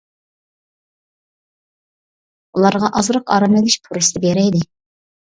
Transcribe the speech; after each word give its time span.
ئۇلارغا 2.57 2.89
ئازراق 2.95 3.35
ئارام 3.37 3.59
ئېلىش 3.61 3.77
پۇرسىتى 3.89 4.23
بېرەيلى. 4.25 4.63